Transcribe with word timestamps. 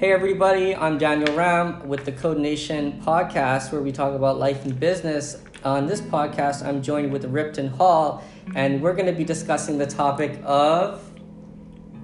Hey 0.00 0.12
everybody, 0.12 0.74
I'm 0.74 0.96
Daniel 0.96 1.36
Ram 1.36 1.86
with 1.86 2.06
the 2.06 2.12
Code 2.12 2.38
Nation 2.38 3.02
podcast 3.04 3.70
where 3.70 3.82
we 3.82 3.92
talk 3.92 4.14
about 4.14 4.38
life 4.38 4.64
and 4.64 4.80
business. 4.80 5.36
On 5.62 5.86
this 5.86 6.00
podcast, 6.00 6.64
I'm 6.64 6.80
joined 6.80 7.12
with 7.12 7.26
Ripton 7.26 7.68
Hall 7.68 8.24
and 8.54 8.80
we're 8.80 8.94
going 8.94 9.08
to 9.08 9.12
be 9.12 9.24
discussing 9.24 9.76
the 9.76 9.84
topic 9.84 10.40
of 10.42 11.04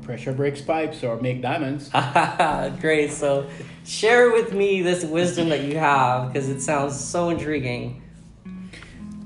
pressure 0.02 0.34
breaks 0.34 0.60
pipes 0.60 1.02
or 1.04 1.18
make 1.22 1.40
diamonds. 1.40 1.88
Great. 2.82 3.12
So, 3.12 3.48
share 3.86 4.30
with 4.30 4.52
me 4.52 4.82
this 4.82 5.02
wisdom 5.02 5.48
that 5.48 5.62
you 5.62 5.78
have 5.78 6.30
because 6.30 6.50
it 6.50 6.60
sounds 6.60 7.00
so 7.00 7.30
intriguing. 7.30 8.02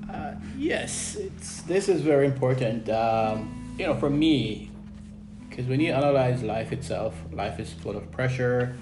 Uh, 0.09 0.35
yes, 0.57 1.17
it's 1.17 1.63
this 1.63 1.89
is 1.89 2.03
very 2.03 2.27
important. 2.27 2.89
Um, 2.89 3.75
you 3.77 3.85
know, 3.85 3.97
for 3.97 4.11
me, 4.11 4.70
because 5.51 5.67
when 5.67 5.81
you 5.81 5.93
analyze 5.93 6.43
life 6.43 6.73
itself, 6.73 7.15
life 7.33 7.59
is 7.59 7.73
full 7.73 7.97
of 7.97 8.11
pressure, 8.13 8.77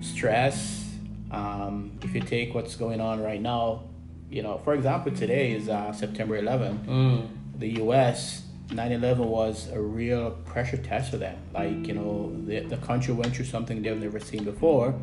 stress. 0.00 0.96
Um, 1.30 1.92
if 2.02 2.14
you 2.14 2.22
take 2.22 2.54
what's 2.54 2.74
going 2.74 3.00
on 3.00 3.22
right 3.22 3.40
now, 3.40 3.84
you 4.30 4.42
know, 4.42 4.58
for 4.64 4.74
example, 4.74 5.12
today 5.12 5.52
is 5.52 5.68
uh, 5.68 5.92
September 5.92 6.40
11th. 6.40 6.86
Mm. 6.86 7.28
The 7.58 7.68
U.S. 7.82 8.44
9-11 8.68 9.18
was 9.18 9.68
a 9.70 9.80
real 9.80 10.32
pressure 10.44 10.76
test 10.76 11.10
for 11.10 11.16
them 11.16 11.38
like 11.54 11.86
you 11.86 11.94
know 11.94 12.30
the, 12.44 12.60
the 12.60 12.76
country 12.76 13.14
went 13.14 13.34
through 13.34 13.46
something 13.46 13.80
they've 13.80 13.98
never 13.98 14.20
seen 14.20 14.44
before 14.44 14.94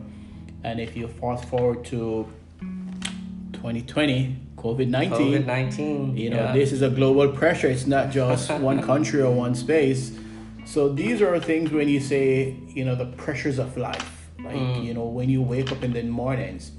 and 0.64 0.80
if 0.80 0.96
you 0.96 1.08
fast 1.08 1.46
forward 1.46 1.84
to 1.84 2.32
2020 3.54 4.38
covid-19 4.56 5.10
covid-19 5.10 6.16
you 6.16 6.30
know 6.30 6.36
yeah. 6.36 6.54
this 6.54 6.72
is 6.72 6.84
a 6.84 6.90
global 6.92 7.28
pressure 7.30 7.68
it's 7.68 7.88
not 7.88 8.12
just 8.12 8.52
one 8.60 8.84
country 8.84 9.20
or 9.20 9.34
one 9.34 9.56
space 9.56 10.12
so 10.66 10.90
these 10.90 11.22
are 11.22 11.40
things 11.40 11.72
when 11.72 11.88
you 11.88 12.00
say 12.00 12.56
you 12.68 12.84
know 12.84 12.96
the 12.96 13.06
pressures 13.06 13.60
of 13.60 13.78
life 13.78 14.30
like 14.44 14.56
mm. 14.56 14.84
you 14.84 14.94
know 14.94 15.06
when 15.06 15.30
you 15.30 15.42
wake 15.42 15.72
up 15.72 15.84
in 15.84 15.94
the 15.94 16.04
mornings 16.04 16.72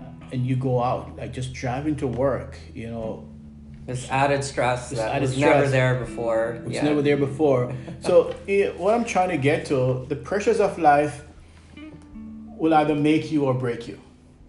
uh, 0.00 0.04
and 0.32 0.46
you 0.46 0.56
go 0.56 0.82
out 0.82 1.16
like 1.16 1.32
just 1.32 1.52
driving 1.52 1.96
to 1.96 2.06
work 2.06 2.58
you 2.74 2.88
know 2.88 3.28
this 3.86 4.08
added 4.10 4.42
stress 4.42 4.90
this 4.90 4.98
that 4.98 5.10
added 5.10 5.22
was 5.22 5.36
stress, 5.36 5.56
never 5.56 5.68
there 5.68 5.94
before. 5.96 6.62
It's 6.64 6.76
yeah. 6.76 6.84
never 6.84 7.02
there 7.02 7.18
before. 7.18 7.74
so 8.00 8.34
it, 8.46 8.76
what 8.78 8.94
I'm 8.94 9.04
trying 9.04 9.28
to 9.28 9.36
get 9.36 9.66
to, 9.66 10.06
the 10.08 10.16
pressures 10.16 10.60
of 10.60 10.78
life 10.78 11.22
will 12.56 12.72
either 12.72 12.94
make 12.94 13.30
you 13.30 13.44
or 13.44 13.52
break 13.52 13.86
you. 13.86 14.00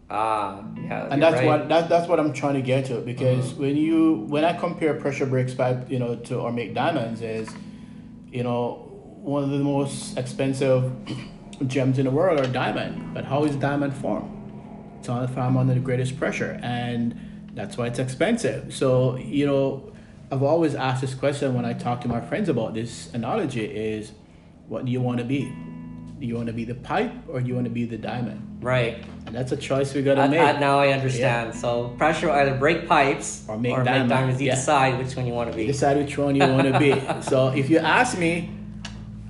Ah, 0.10 0.64
yeah. 0.78 1.08
And 1.10 1.22
that's 1.22 1.38
right. 1.38 1.46
what 1.46 1.70
that, 1.70 1.90
that's 1.90 2.08
what 2.08 2.20
I'm 2.20 2.32
trying 2.32 2.54
to 2.54 2.62
get 2.62 2.86
to 2.86 3.02
because 3.02 3.52
mm-hmm. 3.52 3.62
when 3.62 3.76
you 3.76 4.26
when 4.28 4.46
I 4.46 4.54
compare 4.54 4.94
pressure 4.94 5.26
breaks 5.26 5.54
by 5.54 5.84
you 5.88 6.00
know, 6.00 6.16
to 6.16 6.40
or 6.40 6.52
make 6.52 6.74
diamonds 6.74 7.22
is, 7.22 7.50
you 8.36 8.44
know, 8.44 8.92
one 9.22 9.46
of 9.46 9.50
the 9.50 9.60
most 9.60 10.18
expensive 10.18 10.92
gems 11.68 11.98
in 11.98 12.06
the 12.06 12.12
world 12.12 12.38
are 12.38 12.52
diamond. 12.52 13.14
But 13.14 13.24
how 13.24 13.46
is 13.46 13.56
diamond 13.56 13.96
formed? 13.96 14.30
It's 15.00 15.08
on 15.08 15.22
the 15.22 15.30
farm 15.30 15.56
under 15.56 15.74
the 15.74 15.80
greatest 15.80 16.20
pressure 16.20 16.60
and 16.62 17.18
that's 17.54 17.78
why 17.78 17.88
it's 17.88 18.00
expensive. 18.00 18.74
So, 18.74 19.16
you 19.16 19.46
know, 19.46 19.94
I've 20.32 20.44
always 20.44 20.76
asked 20.76 21.00
this 21.00 21.14
question 21.14 21.54
when 21.54 21.64
I 21.64 21.72
talk 21.72 22.02
to 22.02 22.10
my 22.10 22.20
friends 22.20 22.50
about 22.50 22.74
this 22.74 23.14
analogy 23.14 23.64
is 23.64 24.12
what 24.68 24.84
do 24.84 24.92
you 24.92 25.00
want 25.00 25.20
to 25.20 25.24
be? 25.24 25.44
Do 26.20 26.26
you 26.26 26.36
want 26.36 26.48
to 26.48 26.54
be 26.54 26.66
the 26.66 26.76
pipe 26.76 27.14
or 27.30 27.40
do 27.40 27.48
you 27.48 27.56
want 27.56 27.66
to 27.66 27.72
be 27.72 27.86
the 27.86 27.98
diamond? 27.98 28.55
Right. 28.66 29.06
And 29.28 29.36
that's 29.36 29.52
a 29.52 29.58
choice 29.58 29.94
we 29.94 30.02
got 30.02 30.16
to 30.16 30.28
make. 30.28 30.60
now 30.60 30.80
I 30.80 30.88
understand. 30.88 31.54
Yeah. 31.54 31.60
So 31.60 31.90
pressure 32.00 32.28
will 32.28 32.34
either 32.34 32.56
break 32.58 32.88
pipes 32.88 33.46
or 33.48 33.60
make, 33.60 33.74
or 33.74 33.84
diamond. 33.84 34.10
make 34.10 34.18
diamonds. 34.18 34.42
You 34.42 34.48
yeah. 34.48 34.56
decide 34.56 34.98
which 34.98 35.16
one 35.16 35.28
you 35.28 35.34
want 35.34 35.52
to 35.52 35.56
be. 35.56 35.66
You 35.66 35.72
decide 35.72 35.98
which 35.98 36.18
one 36.18 36.36
you 36.36 36.48
want 36.48 36.68
to 36.74 36.80
be. 36.80 36.92
so 37.22 37.50
if 37.50 37.70
you 37.70 37.78
ask 37.78 38.18
me, 38.18 38.50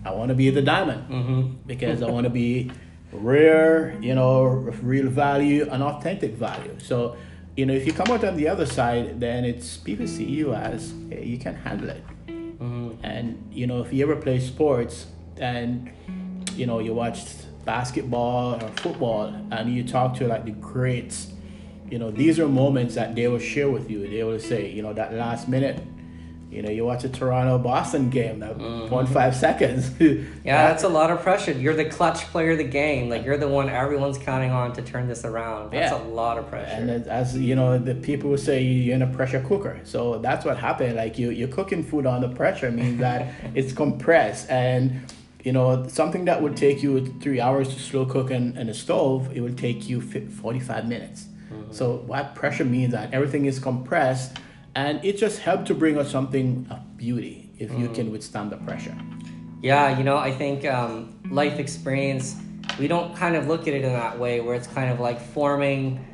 I 0.05 0.11
want 0.11 0.29
to 0.29 0.35
be 0.35 0.49
the 0.51 0.61
diamond 0.61 1.09
mm-hmm. 1.09 1.41
because 1.67 2.01
I 2.01 2.09
want 2.09 2.23
to 2.23 2.29
be 2.29 2.71
rare, 3.11 3.97
you 3.99 4.15
know, 4.15 4.45
real 4.81 5.09
value 5.09 5.67
and 5.69 5.83
authentic 5.83 6.35
value. 6.35 6.77
So 6.79 7.17
you 7.57 7.65
know, 7.65 7.73
if 7.73 7.85
you 7.85 7.91
come 7.91 8.07
out 8.11 8.23
on 8.23 8.37
the 8.37 8.47
other 8.47 8.65
side, 8.65 9.19
then 9.19 9.43
it's 9.43 9.75
people 9.75 10.07
see 10.07 10.25
you 10.25 10.53
as 10.53 10.93
hey, 11.09 11.25
you 11.25 11.37
can 11.37 11.55
handle 11.55 11.89
it. 11.89 12.03
Mm-hmm. 12.27 13.03
And 13.03 13.49
you 13.51 13.67
know, 13.67 13.81
if 13.81 13.91
you 13.91 14.01
ever 14.05 14.15
play 14.15 14.39
sports 14.39 15.07
and 15.37 15.91
you 16.55 16.65
know 16.65 16.79
you 16.79 16.93
watched 16.93 17.47
basketball 17.65 18.55
or 18.55 18.69
football 18.77 19.33
and 19.51 19.73
you 19.73 19.83
talk 19.83 20.15
to 20.17 20.27
like 20.27 20.45
the 20.45 20.51
greats, 20.51 21.33
you 21.89 21.99
know, 21.99 22.11
these 22.11 22.39
are 22.39 22.47
moments 22.47 22.95
that 22.95 23.15
they 23.15 23.27
will 23.27 23.39
share 23.39 23.69
with 23.69 23.89
you. 23.89 24.07
They 24.07 24.23
will 24.23 24.39
say, 24.39 24.71
you 24.71 24.81
know, 24.81 24.93
that 24.93 25.13
last 25.13 25.47
minute 25.47 25.81
you 26.55 26.61
know, 26.61 26.69
you 26.69 26.85
watch 26.85 27.03
a 27.03 27.09
Toronto 27.09 27.57
Boston 27.57 28.09
game, 28.09 28.39
that 28.39 28.57
mm-hmm. 28.57 28.89
one 28.89 29.05
five 29.07 29.35
seconds. 29.45 29.91
yeah, 29.99 30.67
that's 30.67 30.83
a 30.83 30.89
lot 30.89 31.11
of 31.11 31.21
pressure. 31.21 31.51
You're 31.51 31.75
the 31.75 31.85
clutch 31.85 32.19
player 32.27 32.51
of 32.51 32.59
the 32.59 32.63
game. 32.63 33.09
Like 33.09 33.25
you're 33.25 33.37
the 33.37 33.47
one 33.47 33.67
everyone's 33.67 34.17
counting 34.17 34.51
on 34.51 34.71
to 34.73 34.81
turn 34.81 35.09
this 35.09 35.25
around. 35.25 35.71
That's 35.71 35.91
yeah. 35.91 36.01
a 36.01 36.05
lot 36.07 36.37
of 36.37 36.47
pressure. 36.47 36.71
And 36.71 36.89
as 37.07 37.37
you 37.37 37.55
know, 37.55 37.77
the 37.77 37.95
people 37.95 38.29
would 38.29 38.39
say 38.39 38.63
you're 38.63 38.95
in 38.95 39.01
a 39.01 39.07
pressure 39.07 39.43
cooker. 39.45 39.81
So 39.83 40.19
that's 40.19 40.45
what 40.45 40.57
happened. 40.57 40.95
Like 40.95 41.19
you, 41.19 41.31
you're 41.31 41.49
cooking 41.49 41.83
food 41.83 42.05
on 42.05 42.21
the 42.21 42.29
pressure 42.29 42.71
means 42.71 43.01
that 43.01 43.33
it's 43.53 43.73
compressed 43.73 44.49
and 44.49 45.01
you 45.45 45.53
know, 45.53 45.87
something 45.87 46.25
that 46.25 46.41
would 46.41 46.57
take 46.57 46.83
you 46.83 47.05
three 47.21 47.39
hours 47.39 47.73
to 47.73 47.79
slow 47.79 48.05
cook 48.05 48.31
in, 48.31 48.57
in 48.57 48.67
a 48.67 48.73
stove, 48.73 49.31
it 49.33 49.39
would 49.39 49.57
take 49.57 49.87
you 49.87 50.01
45 50.01 50.87
minutes. 50.87 51.27
Mm-hmm. 51.49 51.71
So 51.71 51.97
what 52.07 52.35
pressure 52.35 52.65
means 52.65 52.91
that 52.91 53.13
everything 53.13 53.45
is 53.45 53.59
compressed 53.59 54.37
and 54.75 55.03
it 55.03 55.17
just 55.17 55.39
helped 55.39 55.67
to 55.67 55.73
bring 55.73 55.97
us 55.97 56.11
something 56.11 56.67
of 56.69 56.97
beauty 56.97 57.49
if 57.57 57.71
you 57.79 57.87
can 57.89 58.09
mm. 58.09 58.11
withstand 58.11 58.51
the 58.51 58.57
pressure 58.57 58.95
yeah 59.61 59.97
you 59.97 60.03
know 60.03 60.17
i 60.17 60.31
think 60.31 60.65
um, 60.65 61.17
life 61.31 61.59
experience 61.59 62.35
we 62.77 62.87
don't 62.87 63.15
kind 63.15 63.35
of 63.35 63.47
look 63.47 63.61
at 63.61 63.73
it 63.73 63.83
in 63.83 63.93
that 63.93 64.19
way 64.19 64.41
where 64.41 64.55
it's 64.55 64.67
kind 64.67 64.91
of 64.91 64.99
like 64.99 65.19
forming 65.19 66.05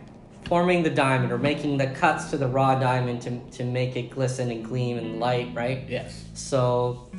forming 0.46 0.84
the 0.84 0.90
diamond 0.90 1.32
or 1.32 1.38
making 1.38 1.78
the 1.78 1.88
cuts 1.88 2.30
to 2.30 2.38
the 2.38 2.48
raw 2.48 2.76
diamond 2.76 3.22
to, 3.22 3.40
to 3.52 3.64
make 3.64 3.96
it 3.96 4.10
glisten 4.12 4.52
and 4.52 4.64
gleam 4.66 4.98
and 4.98 5.20
light 5.20 5.50
right 5.54 5.86
yes 5.90 6.26
so 6.34 7.10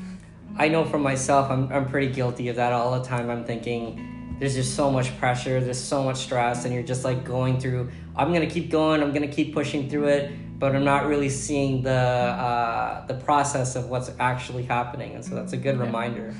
i 0.56 0.68
know 0.68 0.84
for 0.84 0.98
myself 0.98 1.50
I'm, 1.50 1.72
I'm 1.72 1.86
pretty 1.88 2.12
guilty 2.12 2.48
of 2.48 2.56
that 2.56 2.72
all 2.72 2.98
the 2.98 3.04
time 3.06 3.30
i'm 3.30 3.44
thinking 3.44 4.36
there's 4.38 4.54
just 4.54 4.74
so 4.74 4.90
much 4.90 5.16
pressure 5.18 5.60
there's 5.60 5.80
so 5.80 6.02
much 6.02 6.16
stress 6.18 6.64
and 6.64 6.74
you're 6.74 6.82
just 6.82 7.04
like 7.04 7.24
going 7.24 7.60
through 7.60 7.90
i'm 8.16 8.32
gonna 8.32 8.46
keep 8.46 8.70
going 8.70 9.02
i'm 9.02 9.12
gonna 9.12 9.28
keep 9.28 9.54
pushing 9.54 9.88
through 9.88 10.08
it 10.08 10.32
but 10.62 10.76
I'm 10.76 10.84
not 10.84 11.06
really 11.06 11.28
seeing 11.28 11.82
the 11.82 11.90
uh, 11.90 13.04
the 13.06 13.14
process 13.14 13.74
of 13.74 13.90
what's 13.90 14.12
actually 14.20 14.62
happening, 14.62 15.16
and 15.16 15.24
so 15.24 15.34
that's 15.34 15.52
a 15.52 15.56
good 15.56 15.74
yeah. 15.74 15.82
reminder. 15.82 16.32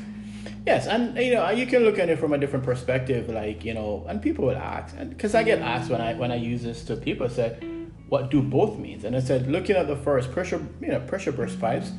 Yes, 0.65 0.87
and 0.87 1.19
you 1.19 1.35
know 1.35 1.51
you 1.51 1.67
can 1.67 1.83
look 1.83 1.99
at 1.99 2.09
it 2.09 2.21
from 2.21 2.33
a 2.33 2.39
different 2.39 2.65
perspective, 2.65 3.29
like 3.29 3.65
you 3.65 3.75
know, 3.75 4.07
and 4.09 4.23
people 4.23 4.45
will 4.47 4.57
ask, 4.57 4.95
and 4.97 5.11
because 5.11 5.35
I 5.35 5.43
get 5.43 5.59
asked 5.59 5.91
when 5.91 6.01
I 6.01 6.15
when 6.15 6.31
I 6.31 6.37
use 6.37 6.63
this 6.63 6.85
to 6.85 6.95
people, 6.95 7.29
said, 7.29 7.67
"What 8.09 8.31
do 8.31 8.41
both 8.41 8.79
means?" 8.79 9.03
And 9.03 9.17
I 9.17 9.19
said, 9.19 9.51
looking 9.51 9.75
at 9.75 9.89
the 9.89 9.97
first 9.97 10.31
pressure, 10.31 10.65
you 10.81 10.93
know, 10.95 11.01
pressure 11.01 11.33
burst 11.33 11.59
pipes, 11.61 11.91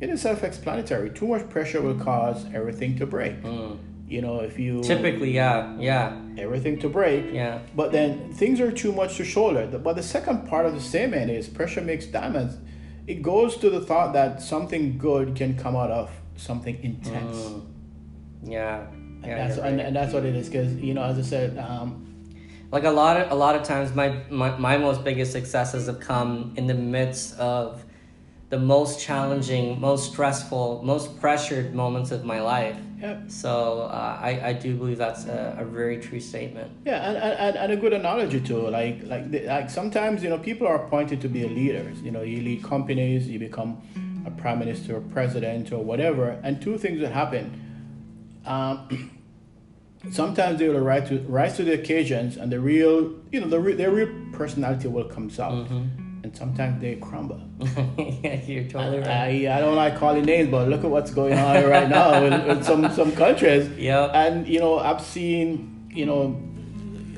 it 0.00 0.10
is 0.10 0.20
self-explanatory. 0.22 1.10
Too 1.10 1.26
much 1.26 1.48
pressure 1.48 1.80
will 1.80 1.98
cause 1.98 2.46
everything 2.54 2.98
to 2.98 3.06
break. 3.06 3.42
Mm 3.42 3.78
you 4.10 4.20
know 4.20 4.40
if 4.40 4.58
you 4.58 4.82
typically 4.82 5.30
yeah 5.30 5.74
yeah 5.78 6.20
everything 6.36 6.78
to 6.78 6.88
break 6.88 7.32
yeah 7.32 7.60
but 7.76 7.92
then 7.92 8.32
things 8.34 8.60
are 8.60 8.72
too 8.72 8.92
much 8.92 9.16
to 9.16 9.24
shoulder 9.24 9.66
but 9.66 9.94
the 9.94 10.02
second 10.02 10.48
part 10.48 10.66
of 10.66 10.74
the 10.74 10.80
statement 10.80 11.30
is 11.30 11.48
pressure 11.48 11.80
makes 11.80 12.06
diamonds 12.06 12.56
it 13.06 13.22
goes 13.22 13.56
to 13.56 13.70
the 13.70 13.80
thought 13.80 14.12
that 14.12 14.42
something 14.42 14.98
good 14.98 15.36
can 15.36 15.56
come 15.56 15.76
out 15.76 15.92
of 15.92 16.10
something 16.36 16.82
intense 16.82 17.36
mm. 17.36 17.64
yeah 18.42 18.84
and 19.22 19.24
that's, 19.24 19.58
right. 19.58 19.70
and, 19.70 19.80
and, 19.80 19.94
that's 19.94 20.12
what 20.14 20.24
it 20.24 20.34
is 20.34 20.48
because 20.48 20.74
you 20.74 20.92
know 20.92 21.02
as 21.02 21.16
i 21.18 21.22
said 21.22 21.56
um, 21.58 22.06
like 22.72 22.84
a 22.84 22.90
lot 22.90 23.16
of 23.16 23.30
a 23.30 23.34
lot 23.34 23.54
of 23.54 23.62
times 23.62 23.94
my, 23.94 24.08
my 24.28 24.56
my 24.56 24.76
most 24.76 25.04
biggest 25.04 25.30
successes 25.30 25.86
have 25.86 26.00
come 26.00 26.52
in 26.56 26.66
the 26.66 26.74
midst 26.74 27.38
of 27.38 27.84
the 28.50 28.58
most 28.58 29.00
challenging, 29.00 29.80
most 29.80 30.12
stressful, 30.12 30.82
most 30.84 31.18
pressured 31.20 31.72
moments 31.72 32.10
of 32.10 32.24
my 32.24 32.40
life. 32.40 32.76
Yep. 33.00 33.30
So 33.30 33.82
uh, 33.82 34.18
I, 34.20 34.48
I 34.48 34.52
do 34.52 34.76
believe 34.76 34.98
that's 34.98 35.24
a, 35.26 35.56
a 35.58 35.64
very 35.64 35.98
true 36.00 36.18
statement. 36.18 36.70
Yeah, 36.84 37.08
and, 37.08 37.16
and, 37.16 37.56
and 37.56 37.72
a 37.72 37.76
good 37.76 37.92
analogy 37.92 38.40
too. 38.40 38.68
Like 38.68 39.04
like 39.04 39.26
like 39.44 39.70
sometimes 39.70 40.22
you 40.22 40.28
know 40.28 40.38
people 40.38 40.66
are 40.66 40.84
appointed 40.84 41.20
to 41.22 41.28
be 41.28 41.46
leaders. 41.46 42.02
You 42.02 42.10
know, 42.10 42.22
you 42.22 42.42
lead 42.42 42.64
companies, 42.64 43.28
you 43.28 43.38
become 43.38 43.80
a 44.26 44.30
prime 44.32 44.58
minister 44.58 44.96
or 44.96 45.00
president 45.00 45.72
or 45.72 45.82
whatever, 45.82 46.30
and 46.42 46.60
two 46.60 46.76
things 46.76 47.00
that 47.00 47.12
happen. 47.12 47.44
Um, 48.44 49.12
sometimes 50.10 50.58
they 50.58 50.68
will 50.68 50.80
rise 50.80 51.08
to 51.08 51.20
rise 51.20 51.56
to 51.56 51.62
the 51.62 51.74
occasions, 51.74 52.36
and 52.36 52.50
the 52.50 52.58
real 52.58 53.14
you 53.30 53.40
know 53.40 53.48
the 53.48 53.60
re, 53.60 53.74
their 53.74 53.92
real 53.92 54.10
personality 54.32 54.88
will 54.88 55.04
come 55.04 55.30
out. 55.38 55.52
Mm-hmm 55.52 55.99
and 56.30 56.38
sometimes 56.38 56.80
they 56.80 56.94
crumble. 56.96 57.40
yeah, 57.98 58.40
you're 58.44 58.64
totally 58.64 58.98
right. 58.98 59.46
I, 59.46 59.56
I 59.56 59.60
don't 59.60 59.74
like 59.74 59.96
calling 59.96 60.24
names, 60.24 60.50
but 60.50 60.68
look 60.68 60.84
at 60.84 60.90
what's 60.90 61.10
going 61.10 61.36
on 61.38 61.64
right 61.68 61.88
now 61.88 62.22
in, 62.24 62.32
in 62.32 62.62
some 62.62 62.90
some 62.92 63.12
countries. 63.12 63.68
Yeah. 63.76 64.04
And 64.06 64.46
you 64.46 64.60
know, 64.60 64.78
I've 64.78 65.00
seen 65.00 65.88
you 65.92 66.06
know 66.06 66.40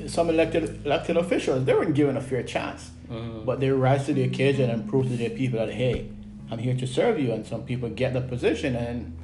some 0.07 0.29
elected 0.29 0.85
elected 0.85 1.17
officials 1.17 1.65
they 1.65 1.73
weren't 1.73 1.95
given 1.95 2.17
a 2.17 2.21
fair 2.21 2.43
chance, 2.43 2.91
mm. 3.09 3.45
but 3.45 3.59
they 3.59 3.69
rise 3.69 4.05
to 4.07 4.13
the 4.13 4.23
occasion 4.23 4.69
and 4.69 4.89
prove 4.89 5.07
to 5.07 5.17
their 5.17 5.29
people 5.29 5.59
that 5.59 5.71
hey, 5.71 6.09
I'm 6.49 6.59
here 6.59 6.75
to 6.75 6.87
serve 6.87 7.19
you. 7.19 7.31
And 7.31 7.45
some 7.45 7.63
people 7.63 7.89
get 7.89 8.13
the 8.13 8.21
position 8.21 8.75
and 8.75 9.17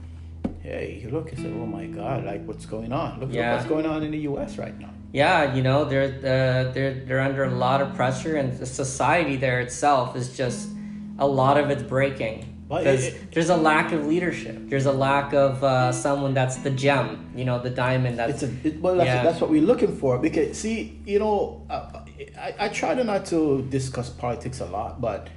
hey, 0.62 1.00
you 1.02 1.10
look 1.10 1.32
and 1.32 1.40
say, 1.40 1.48
oh 1.48 1.66
my 1.66 1.88
God, 1.88 2.26
like 2.26 2.46
what's 2.46 2.66
going 2.66 2.94
on? 2.94 3.20
Look, 3.20 3.34
Yeah. 3.34 3.52
look 3.52 3.60
what's 3.60 3.70
going 3.70 3.86
on 3.86 4.04
in 4.04 4.12
the 4.12 4.20
U.S. 4.20 4.58
right 4.58 4.78
now. 4.80 4.92
Yeah, 5.12 5.56
you 5.56 5.64
know 5.64 5.86
they're 5.86 6.04
uh, 6.04 6.72
they're 6.72 6.94
they're 7.06 7.20
under 7.20 7.44
a 7.46 7.50
lot 7.52 7.82
of 7.82 7.96
pressure, 7.96 8.36
and 8.36 8.58
the 8.58 8.66
society 8.66 9.36
there 9.38 9.60
itself 9.60 10.16
is 10.16 10.36
just 10.38 10.70
a 11.18 11.28
lot 11.28 11.58
of 11.58 11.70
it's 11.70 11.84
breaking. 11.84 12.46
Well, 12.70 12.80
Because 12.84 13.08
it- 13.08 13.14
it- 13.16 13.32
there's 13.32 13.50
a 13.50 13.58
lack 13.58 13.92
of 13.92 14.06
leadership. 14.06 14.56
There's 14.70 14.86
a 14.86 14.92
lack 14.92 15.34
of 15.34 15.64
uh, 15.64 15.92
someone 15.92 16.36
that's 16.36 16.58
the 16.58 16.70
gem, 16.70 17.32
you 17.36 17.44
know, 17.44 17.58
the 17.60 17.72
diamond. 17.72 18.20
That's 18.20 18.44
It's 18.44 18.44
a 18.44 18.68
it, 18.68 18.80
well, 18.80 18.96
that's, 18.96 19.08
Yeah. 19.08 19.24
that's 19.24 19.42
what 19.42 19.50
we're 19.50 19.64
looking 19.72 19.96
for. 19.98 20.20
Because 20.20 20.56
see, 20.56 21.02
you 21.04 21.18
know, 21.18 21.64
uh, 21.72 22.04
I, 22.40 22.54
I 22.66 22.70
try 22.70 22.94
to 22.94 23.04
not 23.04 23.26
to 23.34 23.64
discuss 23.72 24.10
politics 24.12 24.60
a 24.60 24.66
lot, 24.68 25.02
but 25.02 25.30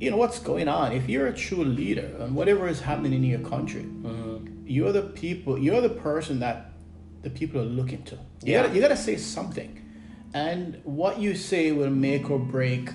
you 0.00 0.10
know 0.10 0.16
what's 0.16 0.38
going 0.38 0.66
on. 0.68 0.92
If 0.92 1.10
you're 1.10 1.26
a 1.26 1.34
true 1.34 1.62
leader 1.64 2.08
and 2.20 2.34
whatever 2.34 2.66
is 2.68 2.80
happening 2.80 3.12
in 3.12 3.24
your 3.24 3.40
country, 3.40 3.84
you're 4.64 4.92
the 4.92 5.02
people. 5.02 5.58
You're 5.58 5.82
the 5.82 5.90
person 6.08 6.40
that 6.40 6.72
the 7.22 7.30
people 7.30 7.60
are 7.60 7.64
looking 7.64 8.02
to. 8.04 8.14
You 8.14 8.52
Yeah. 8.52 8.62
gotta 8.62 8.74
you 8.74 8.80
gotta 8.80 8.96
say 8.96 9.16
something, 9.16 9.80
and 10.34 10.80
what 10.84 11.18
you 11.18 11.34
say 11.34 11.72
will 11.72 11.90
make 11.90 12.30
or 12.30 12.38
break 12.38 12.90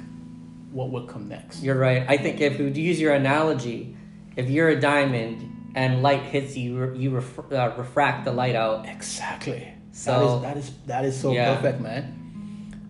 what 0.71 0.89
will 0.91 1.05
come 1.05 1.27
next. 1.29 1.61
You're 1.63 1.77
right. 1.77 2.03
I 2.07 2.17
think 2.17 2.41
if 2.41 2.57
we 2.59 2.69
use 2.71 2.99
your 2.99 3.13
analogy, 3.13 3.95
if 4.35 4.49
you're 4.49 4.69
a 4.69 4.79
diamond 4.79 5.37
and 5.75 6.01
light 6.01 6.21
hits 6.23 6.55
you, 6.57 6.93
you 6.95 7.11
ref- 7.11 7.51
uh, 7.51 7.73
refract 7.77 8.25
the 8.25 8.31
light 8.31 8.55
out. 8.55 8.87
Exactly. 8.87 9.67
So- 9.91 10.39
that 10.39 10.57
is 10.57 10.65
that 10.65 10.73
is 10.75 10.85
that 10.87 11.05
is 11.05 11.19
so 11.19 11.31
Yeah. 11.31 11.55
perfect, 11.55 11.79
man. 11.81 12.19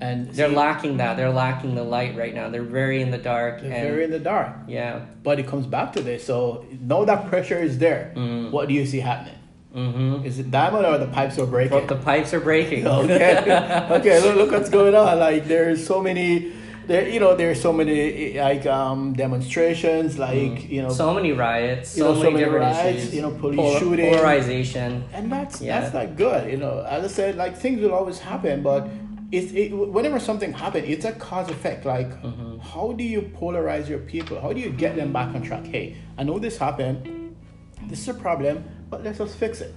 And 0.02 0.28
They're 0.32 0.50
see, 0.50 0.56
lacking 0.56 0.98
that. 0.98 1.16
They're 1.16 1.32
lacking 1.32 1.76
the 1.76 1.84
light 1.84 2.18
right 2.18 2.34
now. 2.36 2.50
They're 2.50 2.62
very 2.82 3.02
in 3.02 3.10
the 3.12 3.18
dark. 3.18 3.62
they're 3.62 3.72
and 3.72 3.88
very 3.90 4.04
in 4.04 4.12
the 4.12 4.20
dark. 4.20 4.52
yeah. 4.68 5.00
But 5.24 5.40
it 5.40 5.48
comes 5.48 5.66
back 5.66 5.94
to 5.94 6.02
this. 6.02 6.26
So 6.26 6.66
know 6.82 7.06
that 7.06 7.28
pressure 7.30 7.58
is 7.58 7.78
there. 7.80 8.12
What 8.52 8.68
do 8.68 8.74
you 8.74 8.86
see 8.86 9.00
happening? 9.00 9.36
Mm-hmm. 9.76 10.26
Is 10.26 10.40
it 10.40 10.52
diamond 10.52 10.86
or 10.86 10.98
the 10.98 11.08
pipes 11.08 11.40
are 11.40 11.46
breaking? 11.48 11.78
But 11.80 11.88
the 11.88 11.96
pipes 12.04 12.34
are 12.34 12.40
breaking. 12.40 12.86
okay, 13.00 13.38
okay. 13.92 14.20
Look, 14.22 14.36
look 14.36 14.52
what's 14.52 14.70
going 14.70 14.96
on. 14.96 15.20
Like 15.20 15.48
there's 15.48 15.86
so 15.86 16.02
many. 16.02 16.54
There, 16.86 17.08
you 17.08 17.22
know, 17.22 17.34
there's 17.34 17.62
so 17.62 17.72
many 17.72 18.38
like 18.38 18.66
um, 18.66 19.14
demonstrations, 19.14 20.20
like 20.20 20.70
you 20.70 20.82
know, 20.82 20.90
so 20.92 21.14
many 21.14 21.32
riots. 21.32 21.96
You 21.96 22.04
So, 22.04 22.10
know, 22.14 22.16
so 22.16 22.24
many, 22.24 22.34
many 22.34 22.44
different 22.46 22.66
riots, 22.76 22.98
issues. 23.00 23.16
you 23.16 23.22
know, 23.22 23.32
police 23.32 23.80
shooting. 23.80 24.14
Polarization. 24.14 25.04
and 25.14 25.32
that's 25.32 25.62
Yeah. 25.62 25.80
that's 25.80 25.94
not 25.94 26.18
good. 26.18 26.52
You 26.52 26.58
know, 26.58 26.86
as 26.88 27.06
I 27.06 27.08
said, 27.08 27.36
like 27.38 27.56
things 27.58 27.80
will 27.82 27.94
always 27.94 28.20
happen, 28.20 28.64
but 28.64 28.90
it's 29.32 29.54
it, 29.54 29.70
whenever 29.72 30.20
something 30.20 30.52
happens, 30.52 30.86
it's 30.90 31.06
a 31.06 31.14
cause 31.14 31.50
effect. 31.50 31.86
Like, 31.86 32.10
Mm-hmm. 32.22 32.60
how 32.60 32.92
do 32.92 33.04
you 33.04 33.22
polarize 33.40 33.88
your 33.88 34.00
people? 34.00 34.42
How 34.42 34.52
do 34.52 34.60
you 34.60 34.70
get 34.70 34.98
them 34.98 35.14
back 35.14 35.34
on 35.34 35.42
track? 35.42 35.66
Hey, 35.66 35.96
I 36.18 36.24
know 36.24 36.38
this 36.38 36.58
happened. 36.58 37.23
This 37.90 38.02
is 38.02 38.10
a 38.10 38.14
problem, 38.14 38.64
but 38.90 39.04
let's 39.04 39.18
just 39.18 39.38
fix 39.38 39.62
it. 39.62 39.74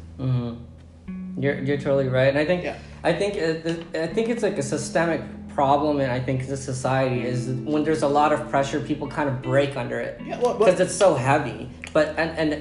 You're 1.38 1.58
you're 1.62 1.76
totally 1.76 2.08
right, 2.08 2.28
and 2.28 2.38
I 2.38 2.44
think 2.44 2.64
Yeah. 2.64 2.76
I 3.04 3.12
think 3.12 3.34
it, 3.34 3.86
I 3.94 4.06
think 4.06 4.28
it's 4.28 4.42
like 4.42 4.58
a 4.58 4.62
systemic 4.62 5.20
problem, 5.54 6.00
and 6.00 6.10
I 6.10 6.20
think 6.20 6.46
the 6.46 6.56
society 6.56 7.24
is 7.24 7.48
when 7.48 7.84
there's 7.84 8.02
a 8.02 8.08
lot 8.08 8.32
of 8.32 8.48
pressure, 8.50 8.80
people 8.80 9.06
kind 9.08 9.28
of 9.28 9.42
break 9.42 9.76
under 9.76 10.00
it 10.00 10.20
Yeah, 10.24 10.38
well, 10.40 10.54
because 10.54 10.80
it's 10.80 10.94
so 10.94 11.14
heavy. 11.14 11.68
But 11.92 12.18
and 12.18 12.30
and 12.38 12.52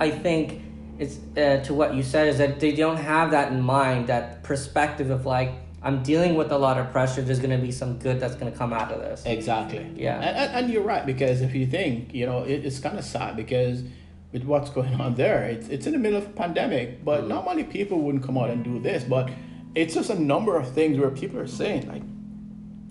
I 0.00 0.10
think 0.10 0.62
it's 0.98 1.18
uh, 1.36 1.62
to 1.64 1.74
what 1.74 1.94
you 1.94 2.02
said 2.02 2.28
is 2.28 2.38
that 2.38 2.60
they 2.60 2.72
don't 2.72 2.98
have 2.98 3.30
that 3.32 3.52
in 3.52 3.60
mind, 3.62 4.06
that 4.08 4.42
perspective 4.42 5.10
of 5.10 5.26
like 5.26 5.52
I'm 5.82 6.02
dealing 6.02 6.34
with 6.34 6.52
a 6.52 6.58
lot 6.58 6.78
of 6.78 6.92
pressure. 6.92 7.22
There's 7.22 7.40
gonna 7.40 7.58
be 7.58 7.72
some 7.72 7.98
good 7.98 8.20
that's 8.20 8.34
gonna 8.34 8.52
come 8.52 8.72
out 8.72 8.92
of 8.92 9.00
this. 9.00 9.24
Exactly. 9.24 9.90
Yeah. 9.96 10.16
And, 10.16 10.36
and, 10.36 10.48
and 10.56 10.72
you're 10.72 10.82
right 10.82 11.04
because 11.06 11.40
if 11.40 11.54
you 11.54 11.66
think, 11.66 12.14
you 12.14 12.26
know, 12.26 12.44
it, 12.44 12.64
it's 12.66 12.78
kind 12.80 12.98
of 12.98 13.04
sad 13.04 13.36
because 13.36 13.82
with 14.32 14.44
what's 14.44 14.70
going 14.70 14.94
on 15.00 15.14
there, 15.14 15.44
it's 15.44 15.68
it's 15.68 15.86
in 15.86 15.92
the 15.92 15.98
middle 15.98 16.18
of 16.18 16.26
a 16.26 16.30
pandemic, 16.30 17.04
but 17.04 17.26
not 17.26 17.44
many 17.44 17.64
people 17.64 18.00
wouldn't 18.00 18.24
come 18.24 18.38
out 18.38 18.50
and 18.50 18.62
do 18.62 18.78
this. 18.78 19.04
But 19.04 19.30
it's 19.74 19.94
just 19.94 20.10
a 20.10 20.18
number 20.18 20.56
of 20.56 20.70
things 20.72 20.98
where 20.98 21.10
people 21.10 21.38
are 21.38 21.46
saying 21.46 21.88
like, 21.88 22.02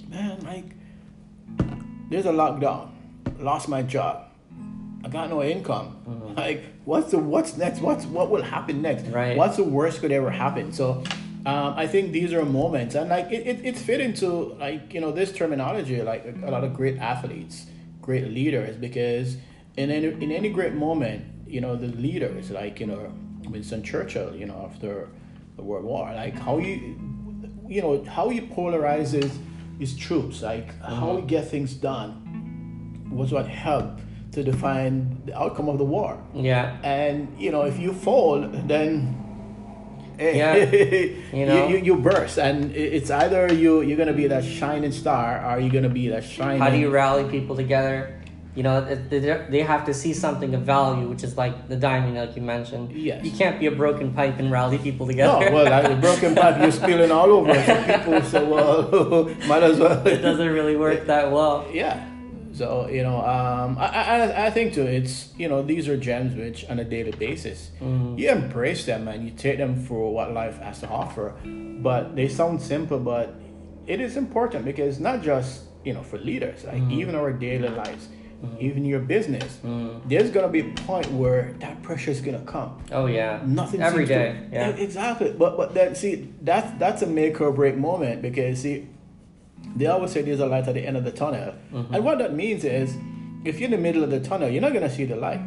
man, 0.09 0.39
like 0.41 0.65
there's 2.09 2.25
a 2.25 2.31
lockdown, 2.31 2.91
lost 3.37 3.69
my 3.69 3.81
job. 3.83 4.25
I 5.03 5.07
got 5.07 5.29
no 5.29 5.41
income. 5.41 6.33
Like, 6.35 6.63
what's 6.83 7.11
the 7.11 7.19
what's 7.19 7.55
next? 7.55 7.79
What's 7.79 8.05
what 8.05 8.29
will 8.29 8.41
happen 8.41 8.81
next? 8.81 9.05
Right. 9.07 9.37
What's 9.37 9.55
the 9.55 9.63
worst 9.63 10.01
could 10.01 10.11
ever 10.11 10.29
happen? 10.29 10.73
So, 10.73 11.03
um, 11.45 11.73
I 11.77 11.87
think 11.87 12.11
these 12.11 12.33
are 12.33 12.43
moments, 12.43 12.95
and 12.95 13.09
like 13.09 13.31
it, 13.31 13.47
it, 13.47 13.61
it's 13.63 13.81
fit 13.81 14.01
into 14.01 14.27
like 14.59 14.93
you 14.93 14.99
know 14.99 15.11
this 15.11 15.31
terminology, 15.31 16.01
like 16.01 16.25
a 16.43 16.51
lot 16.51 16.65
of 16.65 16.73
great 16.73 16.97
athletes, 16.97 17.65
great 18.01 18.25
leaders, 18.27 18.75
because 18.75 19.37
in 19.79 19.91
any 19.91 20.07
in 20.07 20.31
any 20.31 20.49
great 20.49 20.73
moment, 20.73 21.25
you 21.47 21.61
know 21.61 21.75
the 21.75 21.87
leaders, 21.87 22.51
like 22.51 22.79
you 22.79 22.87
know 22.87 23.13
Winston 23.49 23.81
Churchill, 23.81 24.35
you 24.35 24.45
know 24.45 24.69
after 24.69 25.09
the 25.55 25.63
World 25.63 25.85
War, 25.85 26.11
like 26.13 26.37
how 26.37 26.57
you, 26.57 26.99
you 27.67 27.81
know 27.81 28.03
how 28.03 28.29
he 28.29 28.41
polarizes 28.41 29.31
his 29.79 29.95
troops, 29.95 30.41
like 30.41 30.67
how 30.81 31.15
he 31.15 31.17
mm-hmm. 31.19 31.27
get 31.27 31.47
things 31.47 31.73
done, 31.73 33.09
was 33.09 33.31
what 33.31 33.47
helped 33.47 34.01
to 34.33 34.43
define 34.43 35.21
the 35.25 35.37
outcome 35.37 35.69
of 35.69 35.77
the 35.77 35.85
war. 35.85 36.21
Yeah. 36.35 36.77
And 36.83 37.33
you 37.39 37.51
know, 37.51 37.63
if 37.63 37.79
you 37.79 37.93
fall, 37.93 38.41
then 38.41 39.15
Yeah, 40.19 40.55
you, 40.73 41.23
you 41.31 41.45
know. 41.45 41.67
you, 41.69 41.77
you 41.77 41.95
burst, 41.95 42.37
and 42.37 42.75
it's 42.75 43.09
either 43.09 43.53
you 43.53 43.79
you're 43.81 43.97
gonna 43.97 44.19
be 44.23 44.27
that 44.27 44.43
shining 44.43 44.91
star, 44.91 45.27
or 45.45 45.61
you're 45.61 45.71
gonna 45.71 45.87
be 45.87 46.09
that 46.09 46.25
shining. 46.25 46.59
How 46.59 46.69
do 46.69 46.77
you 46.77 46.89
rally 46.89 47.23
people 47.31 47.55
together? 47.55 48.18
You 48.59 48.63
know, 48.63 48.83
they 48.83 49.19
they 49.19 49.61
have 49.61 49.85
to 49.85 49.93
see 49.93 50.13
something 50.13 50.53
of 50.53 50.63
value, 50.63 51.07
which 51.07 51.23
is 51.23 51.37
like 51.37 51.69
the 51.69 51.77
diamond, 51.77 52.15
like 52.17 52.35
you 52.35 52.41
mentioned. 52.41 52.91
Yes. 52.91 53.23
You 53.23 53.31
can't 53.31 53.57
be 53.57 53.67
a 53.67 53.71
broken 53.71 54.11
pipe 54.13 54.37
and 54.37 54.51
rally 54.51 54.77
people 54.77 55.07
together. 55.07 55.45
No, 55.45 55.55
well, 55.55 55.71
like 55.71 55.87
the 55.87 55.95
broken 55.95 56.35
pipe, 56.35 56.59
you're 56.59 56.69
spilling 56.73 57.09
all 57.09 57.31
over. 57.31 57.53
So 57.53 57.83
people 57.87 58.21
say, 58.21 58.43
well, 58.43 59.33
might 59.47 59.63
as 59.63 59.79
well. 59.79 60.05
it 60.05 60.17
doesn't 60.17 60.49
really 60.49 60.75
work 60.75 61.05
that 61.07 61.31
well. 61.31 61.69
Yeah. 61.71 62.05
So 62.51 62.89
you 62.89 63.01
know, 63.01 63.19
um, 63.35 63.77
I, 63.79 63.87
I 63.87 64.47
I 64.47 64.49
think 64.49 64.73
too. 64.73 64.83
It's 64.83 65.31
you 65.37 65.47
know 65.47 65.63
these 65.63 65.87
are 65.87 65.95
gems 65.95 66.35
which 66.35 66.69
on 66.69 66.79
a 66.79 66.83
daily 66.83 67.11
basis 67.11 67.71
you 68.19 68.29
embrace 68.29 68.83
them 68.83 69.07
and 69.07 69.23
you 69.23 69.31
take 69.31 69.57
them 69.57 69.73
for 69.87 70.13
what 70.13 70.33
life 70.33 70.59
has 70.59 70.81
to 70.81 70.89
offer. 70.89 71.33
But 71.45 72.17
they 72.17 72.27
sound 72.27 72.61
simple, 72.61 72.99
but 72.99 73.35
it 73.87 74.01
is 74.01 74.17
important 74.17 74.65
because 74.65 74.99
not 74.99 75.23
just 75.23 75.63
you 75.85 75.93
know 75.93 76.03
for 76.03 76.17
leaders, 76.19 76.65
like 76.65 76.83
even 76.91 77.15
our 77.15 77.31
daily 77.31 77.69
lives, 77.69 78.09
even 78.59 78.85
your 78.85 78.99
business, 78.99 79.59
there's 80.07 80.31
gonna 80.31 80.47
be 80.49 80.61
a 80.61 80.73
point 80.87 81.11
where 81.11 81.53
that 81.59 81.81
pressure 81.83 82.11
is 82.11 82.21
gonna 82.21 82.41
come. 82.45 82.81
Oh 82.91 83.05
yeah. 83.07 83.41
Nothing 83.45 83.81
every 83.81 84.05
day. 84.05 84.35
to- 84.49 84.55
Yeah. 84.55 84.69
Exactly. 84.69 85.31
But 85.37 85.57
but 85.57 85.73
that 85.73 85.97
see 85.97 86.29
that's 86.41 86.69
that's 86.79 87.01
a 87.01 87.07
make 87.07 87.39
or 87.41 87.51
break 87.51 87.75
moment 87.77 88.21
because 88.21 88.61
see 88.61 88.87
they 89.75 89.87
always 89.87 90.11
say 90.11 90.21
there's 90.21 90.39
a 90.39 90.45
light 90.47 90.67
at 90.67 90.73
the 90.73 90.85
end 90.85 90.97
of 90.97 91.03
the 91.03 91.11
tunnel, 91.11 91.53
Mm-hmm. 91.73 91.93
and 91.93 92.03
what 92.03 92.17
that 92.19 92.33
means 92.33 92.63
is 92.63 92.95
if 93.45 93.59
you're 93.59 93.65
in 93.65 93.71
the 93.71 93.77
middle 93.77 94.03
of 94.03 94.09
the 94.09 94.19
tunnel, 94.19 94.49
you're 94.49 94.61
not 94.61 94.73
gonna 94.73 94.89
see 94.89 95.05
the 95.05 95.15
light. 95.15 95.41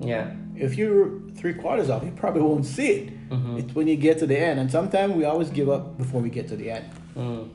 Yeah. 0.00 0.32
If 0.56 0.76
you're 0.76 1.20
three 1.36 1.54
quarters 1.54 1.88
off, 1.90 2.02
you 2.02 2.10
probably 2.10 2.42
won't 2.42 2.66
see 2.66 2.88
it. 2.98 3.30
Mm-hmm. 3.30 3.58
It's 3.58 3.74
when 3.74 3.86
you 3.86 3.96
get 3.96 4.18
to 4.18 4.26
the 4.26 4.38
end, 4.38 4.58
and 4.58 4.70
sometimes 4.70 5.14
we 5.14 5.24
always 5.24 5.50
give 5.50 5.68
up 5.68 5.96
before 5.98 6.20
we 6.20 6.30
get 6.30 6.48
to 6.48 6.56
the 6.56 6.70
end. 6.72 6.84
Mm. 7.16 7.48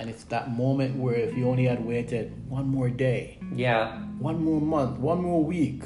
And 0.00 0.10
it's 0.10 0.24
that 0.24 0.50
moment 0.54 0.96
where 0.96 1.14
if 1.14 1.36
you 1.36 1.48
only 1.48 1.64
had 1.64 1.84
waited 1.84 2.32
one 2.48 2.66
more 2.66 2.90
day, 2.90 3.38
Yeah. 3.54 3.98
one 4.18 4.42
more 4.44 4.60
month, 4.60 4.98
one 4.98 5.22
more 5.22 5.42
week, 5.44 5.82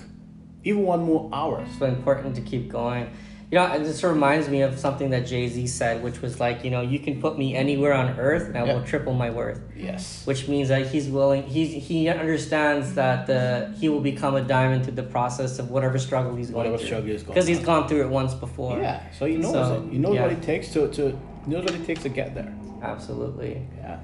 even 0.64 0.82
one 0.84 1.02
more 1.04 1.28
hour, 1.32 1.64
so 1.78 1.86
important 1.86 2.34
to 2.36 2.40
keep 2.42 2.68
going. 2.70 3.08
You 3.50 3.56
know, 3.58 3.64
and 3.64 3.82
this 3.82 4.04
reminds 4.04 4.46
me 4.50 4.60
of 4.60 4.78
something 4.78 5.08
that 5.08 5.26
Jay 5.26 5.48
Z 5.48 5.66
said, 5.68 6.02
which 6.02 6.20
was 6.20 6.38
like, 6.38 6.64
you 6.64 6.70
know, 6.70 6.82
you 6.82 6.98
can 6.98 7.18
put 7.18 7.38
me 7.38 7.56
anywhere 7.56 7.94
on 7.94 8.18
earth, 8.18 8.48
and 8.48 8.58
I 8.58 8.62
will 8.64 8.82
triple 8.84 9.14
my 9.14 9.30
worth. 9.30 9.58
yes, 9.74 10.26
Which 10.26 10.48
means 10.48 10.68
that 10.68 10.88
he's 10.88 11.08
willing. 11.08 11.44
He's 11.44 11.70
he 11.88 12.10
understands 12.10 12.92
that 12.96 13.26
the 13.26 13.74
he 13.80 13.88
will 13.88 14.02
become 14.02 14.34
a 14.34 14.42
diamond 14.42 14.84
through 14.84 14.96
the 14.96 15.02
process 15.02 15.58
of 15.58 15.70
whatever 15.70 15.96
struggle 15.98 16.36
he's 16.36 16.50
going 16.50 16.56
Whatever 16.58 16.76
through. 16.76 16.86
struggle 16.88 17.08
he's 17.08 17.22
going 17.22 17.34
because 17.34 17.46
he's 17.48 17.60
gone 17.64 17.88
through 17.88 18.02
it 18.02 18.10
once 18.10 18.34
before. 18.34 18.76
yeah. 18.80 19.00
So 19.18 19.24
he 19.24 19.36
knows 19.38 19.52
So, 19.52 19.82
it. 19.86 19.92
He 19.92 19.98
knows 19.98 20.14
yeah. 20.16 20.22
what 20.24 20.32
it 20.32 20.42
takes 20.42 20.70
to 20.74 20.88
to 20.88 21.18
he 21.46 21.50
knows 21.50 21.64
what 21.64 21.74
it 21.74 21.86
takes 21.86 22.02
to 22.02 22.10
get 22.10 22.34
there. 22.34 22.52
Absolutely. 22.82 23.66
Yeah. 23.78 24.00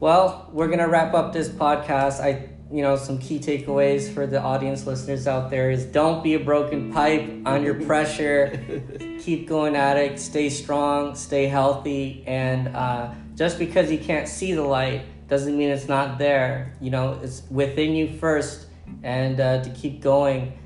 Well, 0.00 0.48
we're 0.52 0.68
gonna 0.68 0.88
wrap 0.88 1.12
up 1.12 1.32
this 1.32 1.48
podcast. 1.48 2.20
I, 2.20 2.48
you 2.72 2.82
know, 2.82 2.96
some 2.96 3.18
key 3.18 3.38
takeaways 3.38 4.10
for 4.12 4.26
the 4.26 4.40
audience 4.40 4.86
listeners 4.86 5.26
out 5.26 5.50
there 5.50 5.70
is 5.70 5.84
don't 5.84 6.24
be 6.24 6.34
a 6.34 6.38
broken 6.38 6.90
pipe 6.90 7.28
under 7.44 7.74
pressure. 7.74 8.88
Keep 9.20 9.46
going 9.46 9.76
at 9.76 9.98
it. 9.98 10.18
Stay 10.18 10.48
strong. 10.48 11.14
Stay 11.14 11.46
healthy. 11.46 12.24
And 12.26 12.68
uh, 12.68 13.12
just 13.34 13.58
because 13.58 13.90
you 13.90 13.98
can't 13.98 14.26
see 14.26 14.54
the 14.54 14.62
light 14.62 15.02
doesn't 15.28 15.56
mean 15.56 15.68
it's 15.68 15.88
not 15.88 16.18
there. 16.18 16.76
You 16.80 16.90
know, 16.90 17.20
it's 17.22 17.42
within 17.50 17.94
you 17.94 18.08
first, 18.18 18.68
and 19.02 19.38
uh, 19.38 19.62
to 19.62 19.70
keep 19.70 20.00
going. 20.00 20.56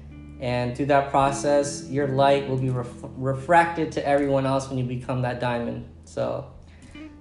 And 0.41 0.77
through 0.77 0.87
that 0.87 1.11
process, 1.11 1.89
your 1.89 2.07
light 2.07 2.49
will 2.49 2.59
be 2.59 2.71
ref- 2.71 2.87
refracted 3.17 3.93
to 3.93 4.07
everyone 4.07 4.47
else 4.47 4.69
when 4.69 4.79
you 4.79 4.85
become 4.85 5.23
that 5.23 5.41
diamond. 5.41 5.89
So. 6.05 6.54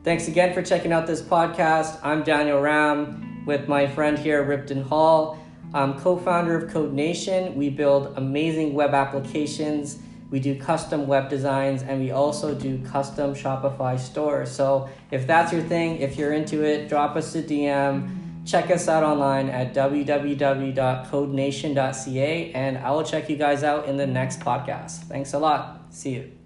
Thanks 0.04 0.28
again 0.28 0.54
for 0.54 0.62
checking 0.62 0.92
out 0.92 1.08
this 1.08 1.22
podcast. 1.22 1.98
I'm 2.04 2.24
Daniel 2.24 2.60
Ram 2.60 3.46
with 3.46 3.70
my 3.70 3.88
friend 3.88 4.20
here, 4.20 4.44
Ripton 4.44 4.82
Hall. 4.84 5.40
I'm 5.74 5.98
co 5.98 6.18
founder 6.18 6.58
of 6.58 6.70
Code 6.74 6.92
Nation. 6.92 7.56
We 7.56 7.70
build 7.70 8.14
amazing 8.18 8.74
web 8.74 8.94
applications 8.94 10.00
We 10.30 10.40
do 10.40 10.60
custom 10.60 11.08
web 11.08 11.30
designs 11.30 11.84
and 11.84 12.02
we 12.02 12.12
also 12.12 12.56
do 12.56 12.84
custom 12.84 13.36
Shopify 13.36 14.00
stores. 14.00 14.50
So 14.52 14.90
if 15.12 15.28
that's 15.28 15.54
your 15.54 15.62
thing, 15.62 15.98
if 16.02 16.18
you're 16.18 16.34
into 16.34 16.66
it, 16.66 16.90
drop 16.90 17.16
us 17.16 17.36
a 17.36 17.44
DM. 17.44 18.18
Check 18.44 18.72
us 18.72 18.88
out 18.90 19.04
online 19.04 19.50
at 19.50 19.76
www.codenation.ca 19.76 22.52
and 22.52 22.78
I 22.80 22.92
will 22.92 23.04
check 23.04 23.30
you 23.30 23.38
guys 23.38 23.64
out 23.64 23.88
in 23.88 23.98
the 23.98 24.08
next 24.08 24.40
podcast. 24.40 25.04
Thanks 25.04 25.34
a 25.34 25.40
lot. 25.40 25.82
See 25.92 26.16
you. 26.16 26.43